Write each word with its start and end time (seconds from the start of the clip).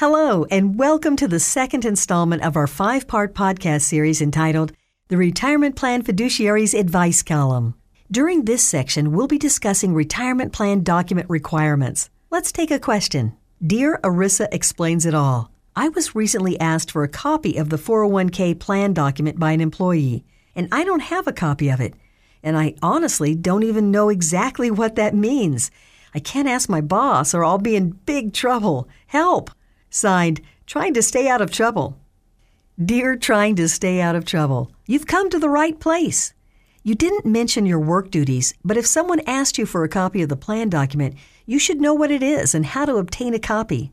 Hello, 0.00 0.46
and 0.50 0.78
welcome 0.78 1.14
to 1.16 1.28
the 1.28 1.38
second 1.38 1.84
installment 1.84 2.42
of 2.42 2.56
our 2.56 2.66
five 2.66 3.06
part 3.06 3.34
podcast 3.34 3.82
series 3.82 4.22
entitled 4.22 4.72
The 5.08 5.18
Retirement 5.18 5.76
Plan 5.76 6.02
Fiduciary's 6.02 6.72
Advice 6.72 7.22
Column. 7.22 7.74
During 8.10 8.46
this 8.46 8.64
section, 8.64 9.12
we'll 9.12 9.26
be 9.26 9.36
discussing 9.36 9.92
retirement 9.92 10.54
plan 10.54 10.84
document 10.84 11.28
requirements. 11.28 12.08
Let's 12.30 12.50
take 12.50 12.70
a 12.70 12.78
question. 12.78 13.36
Dear 13.62 14.00
ERISA 14.02 14.48
Explains 14.52 15.04
It 15.04 15.12
All, 15.12 15.50
I 15.76 15.90
was 15.90 16.14
recently 16.14 16.58
asked 16.58 16.90
for 16.90 17.02
a 17.02 17.06
copy 17.06 17.58
of 17.58 17.68
the 17.68 17.76
401k 17.76 18.58
plan 18.58 18.94
document 18.94 19.38
by 19.38 19.52
an 19.52 19.60
employee, 19.60 20.24
and 20.56 20.66
I 20.72 20.82
don't 20.82 21.00
have 21.00 21.26
a 21.26 21.32
copy 21.34 21.68
of 21.68 21.78
it. 21.78 21.92
And 22.42 22.56
I 22.56 22.74
honestly 22.80 23.34
don't 23.34 23.64
even 23.64 23.90
know 23.90 24.08
exactly 24.08 24.70
what 24.70 24.96
that 24.96 25.14
means. 25.14 25.70
I 26.14 26.20
can't 26.20 26.48
ask 26.48 26.70
my 26.70 26.80
boss 26.80 27.34
or 27.34 27.44
I'll 27.44 27.58
be 27.58 27.76
in 27.76 27.90
big 28.06 28.32
trouble. 28.32 28.88
Help! 29.06 29.50
Signed, 29.92 30.40
Trying 30.66 30.94
to 30.94 31.02
Stay 31.02 31.26
Out 31.26 31.40
of 31.40 31.50
Trouble. 31.50 31.98
Dear 32.82 33.16
Trying 33.16 33.56
to 33.56 33.68
Stay 33.68 34.00
Out 34.00 34.14
of 34.14 34.24
Trouble, 34.24 34.70
you've 34.86 35.08
come 35.08 35.28
to 35.30 35.38
the 35.40 35.48
right 35.48 35.78
place. 35.80 36.32
You 36.84 36.94
didn't 36.94 37.26
mention 37.26 37.66
your 37.66 37.80
work 37.80 38.08
duties, 38.08 38.54
but 38.64 38.76
if 38.76 38.86
someone 38.86 39.20
asked 39.26 39.58
you 39.58 39.66
for 39.66 39.82
a 39.82 39.88
copy 39.88 40.22
of 40.22 40.28
the 40.28 40.36
plan 40.36 40.68
document, 40.68 41.16
you 41.44 41.58
should 41.58 41.80
know 41.80 41.92
what 41.92 42.12
it 42.12 42.22
is 42.22 42.54
and 42.54 42.64
how 42.64 42.84
to 42.84 42.98
obtain 42.98 43.34
a 43.34 43.40
copy. 43.40 43.90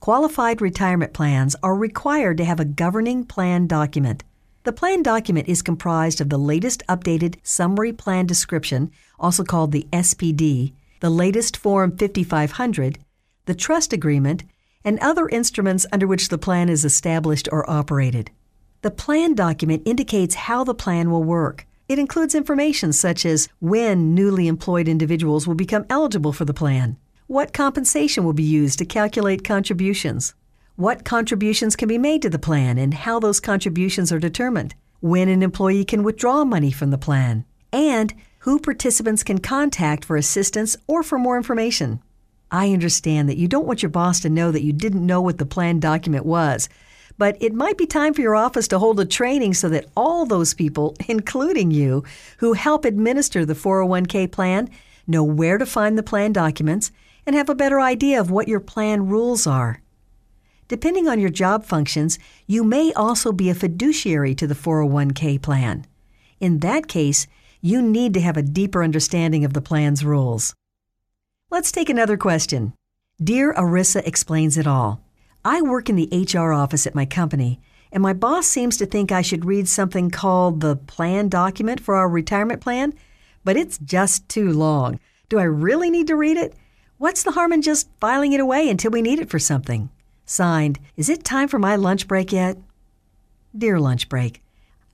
Qualified 0.00 0.62
retirement 0.62 1.12
plans 1.12 1.54
are 1.62 1.76
required 1.76 2.38
to 2.38 2.46
have 2.46 2.58
a 2.58 2.64
governing 2.64 3.24
plan 3.24 3.66
document. 3.66 4.24
The 4.64 4.72
plan 4.72 5.02
document 5.02 5.46
is 5.46 5.60
comprised 5.60 6.22
of 6.22 6.30
the 6.30 6.38
latest 6.38 6.82
updated 6.88 7.36
summary 7.42 7.92
plan 7.92 8.24
description, 8.24 8.90
also 9.20 9.44
called 9.44 9.72
the 9.72 9.86
SPD, 9.92 10.72
the 11.00 11.10
latest 11.10 11.56
Form 11.58 11.96
5500, 11.98 12.98
the 13.44 13.54
trust 13.54 13.92
agreement, 13.92 14.44
and 14.88 14.98
other 15.00 15.28
instruments 15.28 15.84
under 15.92 16.06
which 16.06 16.30
the 16.30 16.38
plan 16.38 16.70
is 16.70 16.82
established 16.82 17.46
or 17.52 17.68
operated. 17.68 18.30
The 18.80 18.90
plan 18.90 19.34
document 19.34 19.82
indicates 19.84 20.34
how 20.34 20.64
the 20.64 20.74
plan 20.74 21.10
will 21.10 21.22
work. 21.22 21.66
It 21.90 21.98
includes 21.98 22.34
information 22.34 22.94
such 22.94 23.26
as 23.26 23.50
when 23.60 24.14
newly 24.14 24.48
employed 24.48 24.88
individuals 24.88 25.46
will 25.46 25.54
become 25.54 25.84
eligible 25.90 26.32
for 26.32 26.46
the 26.46 26.54
plan, 26.54 26.96
what 27.26 27.52
compensation 27.52 28.24
will 28.24 28.32
be 28.32 28.42
used 28.42 28.78
to 28.78 28.86
calculate 28.86 29.44
contributions, 29.44 30.34
what 30.76 31.04
contributions 31.04 31.76
can 31.76 31.86
be 31.86 31.98
made 31.98 32.22
to 32.22 32.30
the 32.30 32.38
plan 32.38 32.78
and 32.78 32.94
how 32.94 33.20
those 33.20 33.40
contributions 33.40 34.10
are 34.10 34.18
determined, 34.18 34.74
when 35.00 35.28
an 35.28 35.42
employee 35.42 35.84
can 35.84 36.02
withdraw 36.02 36.44
money 36.44 36.70
from 36.70 36.90
the 36.90 36.96
plan, 36.96 37.44
and 37.74 38.14
who 38.38 38.58
participants 38.58 39.22
can 39.22 39.36
contact 39.36 40.02
for 40.06 40.16
assistance 40.16 40.78
or 40.86 41.02
for 41.02 41.18
more 41.18 41.36
information. 41.36 42.00
I 42.50 42.72
understand 42.72 43.28
that 43.28 43.36
you 43.36 43.48
don't 43.48 43.66
want 43.66 43.82
your 43.82 43.90
boss 43.90 44.20
to 44.20 44.30
know 44.30 44.50
that 44.50 44.64
you 44.64 44.72
didn't 44.72 45.04
know 45.04 45.20
what 45.20 45.38
the 45.38 45.46
plan 45.46 45.80
document 45.80 46.24
was, 46.24 46.68
but 47.18 47.36
it 47.40 47.52
might 47.52 47.76
be 47.76 47.86
time 47.86 48.14
for 48.14 48.22
your 48.22 48.36
office 48.36 48.68
to 48.68 48.78
hold 48.78 49.00
a 49.00 49.04
training 49.04 49.54
so 49.54 49.68
that 49.68 49.86
all 49.96 50.24
those 50.24 50.54
people, 50.54 50.96
including 51.08 51.70
you, 51.70 52.04
who 52.38 52.54
help 52.54 52.84
administer 52.84 53.44
the 53.44 53.54
401k 53.54 54.30
plan, 54.30 54.70
know 55.06 55.22
where 55.22 55.58
to 55.58 55.66
find 55.66 55.98
the 55.98 56.02
plan 56.02 56.32
documents 56.32 56.90
and 57.26 57.36
have 57.36 57.50
a 57.50 57.54
better 57.54 57.80
idea 57.80 58.20
of 58.20 58.30
what 58.30 58.48
your 58.48 58.60
plan 58.60 59.06
rules 59.08 59.46
are. 59.46 59.82
Depending 60.68 61.08
on 61.08 61.18
your 61.18 61.30
job 61.30 61.64
functions, 61.64 62.18
you 62.46 62.62
may 62.62 62.92
also 62.92 63.32
be 63.32 63.50
a 63.50 63.54
fiduciary 63.54 64.34
to 64.34 64.46
the 64.46 64.54
401k 64.54 65.40
plan. 65.40 65.86
In 66.40 66.58
that 66.60 66.88
case, 66.88 67.26
you 67.60 67.82
need 67.82 68.14
to 68.14 68.20
have 68.20 68.36
a 68.36 68.42
deeper 68.42 68.82
understanding 68.82 69.44
of 69.44 69.54
the 69.54 69.62
plan's 69.62 70.04
rules. 70.04 70.54
Let's 71.50 71.72
take 71.72 71.88
another 71.88 72.18
question. 72.18 72.74
Dear 73.24 73.54
ERISA 73.54 74.06
explains 74.06 74.58
it 74.58 74.66
all. 74.66 75.00
I 75.46 75.62
work 75.62 75.88
in 75.88 75.96
the 75.96 76.10
HR 76.12 76.52
office 76.52 76.86
at 76.86 76.94
my 76.94 77.06
company, 77.06 77.58
and 77.90 78.02
my 78.02 78.12
boss 78.12 78.46
seems 78.46 78.76
to 78.76 78.84
think 78.84 79.10
I 79.10 79.22
should 79.22 79.46
read 79.46 79.66
something 79.66 80.10
called 80.10 80.60
the 80.60 80.76
plan 80.76 81.30
document 81.30 81.80
for 81.80 81.94
our 81.96 82.06
retirement 82.06 82.60
plan, 82.60 82.92
but 83.44 83.56
it's 83.56 83.78
just 83.78 84.28
too 84.28 84.52
long. 84.52 85.00
Do 85.30 85.38
I 85.38 85.44
really 85.44 85.88
need 85.88 86.08
to 86.08 86.16
read 86.16 86.36
it? 86.36 86.52
What's 86.98 87.22
the 87.22 87.30
harm 87.30 87.54
in 87.54 87.62
just 87.62 87.88
filing 87.98 88.34
it 88.34 88.40
away 88.40 88.68
until 88.68 88.90
we 88.90 89.00
need 89.00 89.18
it 89.18 89.30
for 89.30 89.38
something? 89.38 89.88
Signed, 90.26 90.78
Is 90.98 91.08
it 91.08 91.24
time 91.24 91.48
for 91.48 91.58
my 91.58 91.76
lunch 91.76 92.06
break 92.06 92.30
yet? 92.30 92.58
Dear 93.56 93.80
Lunch 93.80 94.10
Break, 94.10 94.42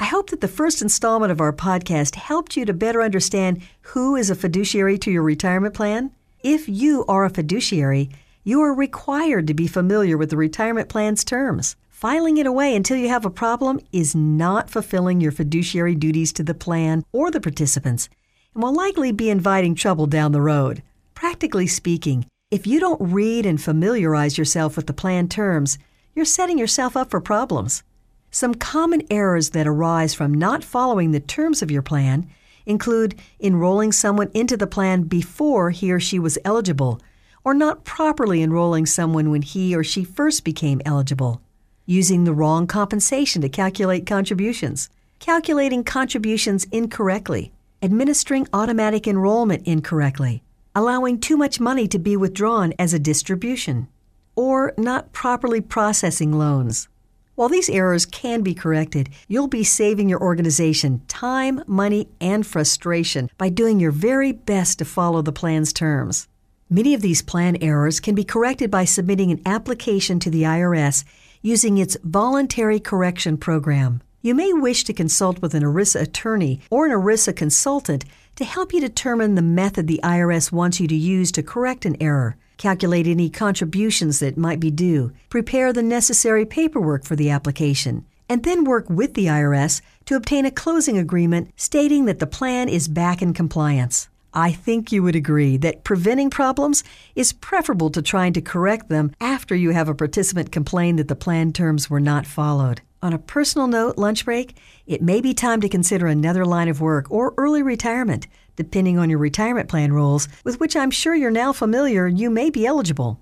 I 0.00 0.06
hope 0.06 0.30
that 0.30 0.40
the 0.40 0.48
first 0.48 0.80
installment 0.80 1.30
of 1.30 1.42
our 1.42 1.52
podcast 1.52 2.14
helped 2.14 2.56
you 2.56 2.64
to 2.64 2.72
better 2.72 3.02
understand 3.02 3.60
who 3.82 4.16
is 4.16 4.30
a 4.30 4.34
fiduciary 4.34 4.96
to 5.00 5.10
your 5.10 5.22
retirement 5.22 5.74
plan. 5.74 6.12
If 6.42 6.68
you 6.68 7.04
are 7.08 7.24
a 7.24 7.30
fiduciary, 7.30 8.10
you 8.44 8.60
are 8.60 8.72
required 8.72 9.48
to 9.48 9.54
be 9.54 9.66
familiar 9.66 10.16
with 10.16 10.30
the 10.30 10.36
retirement 10.36 10.88
plan's 10.88 11.24
terms. 11.24 11.74
Filing 11.90 12.36
it 12.36 12.46
away 12.46 12.76
until 12.76 12.96
you 12.96 13.08
have 13.08 13.24
a 13.24 13.30
problem 13.30 13.80
is 13.90 14.14
not 14.14 14.70
fulfilling 14.70 15.20
your 15.20 15.32
fiduciary 15.32 15.96
duties 15.96 16.32
to 16.34 16.44
the 16.44 16.54
plan 16.54 17.04
or 17.12 17.32
the 17.32 17.40
participants 17.40 18.08
and 18.54 18.62
will 18.62 18.72
likely 18.72 19.10
be 19.10 19.30
inviting 19.30 19.74
trouble 19.74 20.06
down 20.06 20.30
the 20.30 20.40
road. 20.40 20.80
Practically 21.12 21.66
speaking, 21.66 22.24
if 22.52 22.68
you 22.68 22.78
don't 22.78 23.12
read 23.12 23.44
and 23.44 23.60
familiarize 23.60 24.38
yourself 24.38 24.76
with 24.76 24.86
the 24.86 24.92
plan 24.92 25.28
terms, 25.28 25.76
you're 26.14 26.24
setting 26.24 26.56
yourself 26.56 26.96
up 26.96 27.10
for 27.10 27.20
problems. 27.20 27.82
Some 28.30 28.54
common 28.54 29.02
errors 29.10 29.50
that 29.50 29.66
arise 29.66 30.14
from 30.14 30.34
not 30.34 30.62
following 30.62 31.10
the 31.10 31.18
terms 31.18 31.62
of 31.62 31.70
your 31.72 31.82
plan 31.82 32.30
include 32.68 33.16
enrolling 33.40 33.90
someone 33.90 34.30
into 34.34 34.56
the 34.56 34.66
plan 34.66 35.02
before 35.02 35.70
he 35.70 35.90
or 35.90 35.98
she 35.98 36.18
was 36.18 36.38
eligible, 36.44 37.00
or 37.42 37.54
not 37.54 37.84
properly 37.84 38.42
enrolling 38.42 38.86
someone 38.86 39.30
when 39.30 39.42
he 39.42 39.74
or 39.74 39.82
she 39.82 40.04
first 40.04 40.44
became 40.44 40.82
eligible, 40.84 41.40
using 41.86 42.24
the 42.24 42.34
wrong 42.34 42.66
compensation 42.66 43.42
to 43.42 43.48
calculate 43.48 44.06
contributions, 44.06 44.90
calculating 45.18 45.82
contributions 45.82 46.64
incorrectly, 46.70 47.52
administering 47.82 48.46
automatic 48.52 49.08
enrollment 49.08 49.66
incorrectly, 49.66 50.42
allowing 50.74 51.18
too 51.18 51.36
much 51.36 51.58
money 51.58 51.88
to 51.88 51.98
be 51.98 52.16
withdrawn 52.16 52.72
as 52.78 52.92
a 52.92 52.98
distribution, 52.98 53.88
or 54.36 54.74
not 54.76 55.12
properly 55.12 55.60
processing 55.60 56.32
loans. 56.32 56.88
While 57.38 57.48
these 57.48 57.70
errors 57.70 58.04
can 58.04 58.42
be 58.42 58.52
corrected, 58.52 59.10
you'll 59.28 59.46
be 59.46 59.62
saving 59.62 60.08
your 60.08 60.20
organization 60.20 61.02
time, 61.06 61.62
money, 61.68 62.08
and 62.20 62.44
frustration 62.44 63.30
by 63.38 63.48
doing 63.48 63.78
your 63.78 63.92
very 63.92 64.32
best 64.32 64.80
to 64.80 64.84
follow 64.84 65.22
the 65.22 65.30
plan's 65.30 65.72
terms. 65.72 66.26
Many 66.68 66.94
of 66.94 67.00
these 67.00 67.22
plan 67.22 67.56
errors 67.60 68.00
can 68.00 68.16
be 68.16 68.24
corrected 68.24 68.72
by 68.72 68.84
submitting 68.84 69.30
an 69.30 69.40
application 69.46 70.18
to 70.18 70.30
the 70.30 70.42
IRS 70.42 71.04
using 71.40 71.78
its 71.78 71.96
voluntary 72.02 72.80
correction 72.80 73.36
program. 73.36 74.02
You 74.20 74.34
may 74.34 74.52
wish 74.52 74.82
to 74.82 74.92
consult 74.92 75.40
with 75.40 75.54
an 75.54 75.62
ERISA 75.62 76.00
attorney 76.00 76.60
or 76.72 76.86
an 76.86 76.92
ERISA 76.92 77.36
consultant 77.36 78.04
to 78.38 78.44
help 78.44 78.72
you 78.72 78.80
determine 78.80 79.34
the 79.34 79.42
method 79.42 79.86
the 79.86 80.00
IRS 80.02 80.50
wants 80.50 80.78
you 80.78 80.86
to 80.88 80.94
use 80.94 81.32
to 81.32 81.42
correct 81.42 81.84
an 81.84 81.96
error 82.00 82.36
calculate 82.58 83.06
any 83.06 83.30
contributions 83.30 84.18
that 84.18 84.36
might 84.36 84.60
be 84.60 84.70
due, 84.70 85.12
prepare 85.30 85.72
the 85.72 85.82
necessary 85.82 86.44
paperwork 86.44 87.04
for 87.04 87.16
the 87.16 87.30
application, 87.30 88.04
and 88.28 88.42
then 88.42 88.64
work 88.64 88.90
with 88.90 89.14
the 89.14 89.26
IRS 89.26 89.80
to 90.04 90.16
obtain 90.16 90.44
a 90.44 90.50
closing 90.50 90.98
agreement 90.98 91.50
stating 91.56 92.04
that 92.04 92.18
the 92.18 92.26
plan 92.26 92.68
is 92.68 92.88
back 92.88 93.22
in 93.22 93.32
compliance. 93.32 94.08
I 94.34 94.52
think 94.52 94.92
you 94.92 95.02
would 95.02 95.16
agree 95.16 95.56
that 95.58 95.84
preventing 95.84 96.28
problems 96.28 96.84
is 97.16 97.32
preferable 97.32 97.90
to 97.90 98.02
trying 98.02 98.34
to 98.34 98.42
correct 98.42 98.88
them 98.88 99.12
after 99.20 99.54
you 99.56 99.70
have 99.70 99.88
a 99.88 99.94
participant 99.94 100.52
complain 100.52 100.96
that 100.96 101.08
the 101.08 101.16
plan 101.16 101.52
terms 101.52 101.88
were 101.88 102.00
not 102.00 102.26
followed. 102.26 102.82
On 103.02 103.12
a 103.12 103.18
personal 103.18 103.66
note, 103.66 103.96
lunch 103.96 104.24
break, 104.24 104.56
it 104.86 105.02
may 105.02 105.20
be 105.20 105.34
time 105.34 105.60
to 105.60 105.68
consider 105.68 106.06
another 106.06 106.44
line 106.44 106.68
of 106.68 106.80
work 106.80 107.10
or 107.10 107.34
early 107.36 107.62
retirement 107.62 108.26
Depending 108.58 108.98
on 108.98 109.08
your 109.08 109.20
retirement 109.20 109.68
plan 109.68 109.92
rules, 109.92 110.26
with 110.42 110.58
which 110.58 110.74
I'm 110.74 110.90
sure 110.90 111.14
you're 111.14 111.30
now 111.30 111.52
familiar, 111.52 112.08
you 112.08 112.28
may 112.28 112.50
be 112.50 112.66
eligible. 112.66 113.20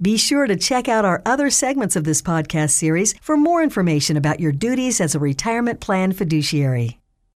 Be 0.00 0.16
sure 0.16 0.46
to 0.46 0.56
check 0.56 0.88
out 0.88 1.04
our 1.04 1.20
other 1.26 1.50
segments 1.50 1.94
of 1.94 2.04
this 2.04 2.22
podcast 2.22 2.70
series 2.70 3.14
for 3.20 3.36
more 3.36 3.62
information 3.62 4.16
about 4.16 4.40
your 4.40 4.50
duties 4.50 4.98
as 4.98 5.14
a 5.14 5.18
retirement 5.18 5.80
plan 5.80 6.12
fiduciary. 6.12 7.01